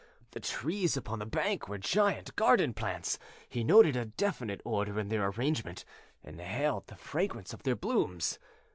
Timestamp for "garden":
2.35-2.73